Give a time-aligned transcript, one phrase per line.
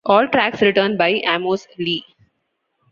[0.03, 2.03] All tracks written by Amos Lee.